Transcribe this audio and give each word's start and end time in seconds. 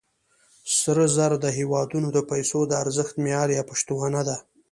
سره 0.81 1.03
زر 1.15 1.31
د 1.43 1.45
هېوادونو 1.57 2.07
د 2.13 2.19
پیسو 2.31 2.59
د 2.67 2.71
ارزښت 2.83 3.13
معیار 3.23 3.49
یا 3.57 3.63
پشتوانه 3.69 4.21
ده. 4.27 4.37